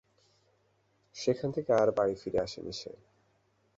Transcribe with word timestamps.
সেখান 1.15 1.49
থেকে 1.51 1.71
আর 1.73 1.89
বাড়ি 1.91 2.15
ফিরে 2.15 2.39
আসেনি 2.39 2.73
সে। 2.73 2.91